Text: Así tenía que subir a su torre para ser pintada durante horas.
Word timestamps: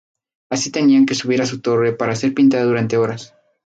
Así 0.49 0.71
tenía 0.71 1.05
que 1.05 1.13
subir 1.13 1.43
a 1.43 1.45
su 1.45 1.61
torre 1.61 1.93
para 1.93 2.15
ser 2.15 2.33
pintada 2.33 2.63
durante 2.63 2.97
horas. 2.97 3.35